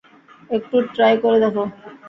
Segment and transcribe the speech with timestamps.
[0.49, 1.63] একটু ট্রাই করে দেখো।